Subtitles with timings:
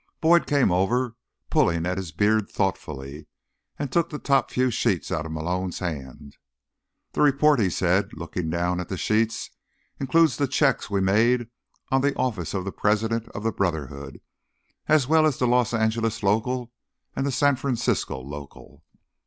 [0.19, 1.15] Boyd came over,
[1.51, 3.27] pulling at his beard thoughtfully,
[3.77, 6.39] and took the top few sheets out of Malone's hands.
[7.11, 9.51] "The report," he said, looking down at the sheets,
[9.99, 11.49] "includes the checks we made
[11.91, 14.21] on the office of the president of the Brotherhood,
[14.87, 16.71] as well as the Los Angeles local
[17.15, 18.83] and the San Francisco local."